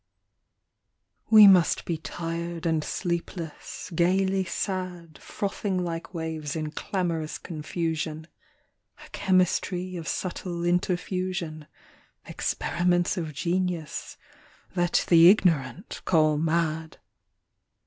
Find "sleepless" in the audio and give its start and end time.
2.83-3.91